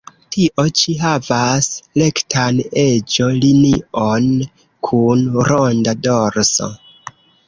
Tio 0.35 0.63
ĉi 0.79 0.93
havas 0.99 1.65
rektan 2.01 2.57
eĝo-linion 2.83 4.31
kun 4.89 5.21
ronda 5.51 5.95
dorso. 6.09 6.71